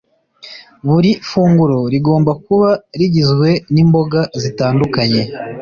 [0.87, 2.69] Buri funguro rigomba kuba
[2.99, 5.23] rigizwe n’imboga zitandukanye